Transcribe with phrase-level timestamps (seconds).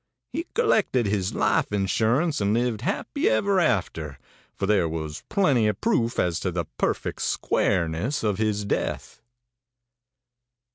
[0.33, 4.17] He collected his life insurance, and lived happy ever after,
[4.55, 9.21] for there was plenty of proof as to the perfect squareness of his death.